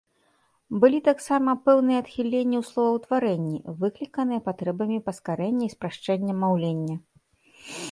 Былі 0.83 0.99
таксама 1.09 1.53
пэўныя 1.69 1.99
адхіленні 2.03 2.57
ў 2.59 2.63
словаўтварэнні, 2.71 3.57
выкліканыя 3.85 4.45
патрэбамі 4.49 4.97
паскарэння 5.11 5.65
і 5.69 5.73
спрашчэння 5.77 6.33
маўлення. 6.45 6.95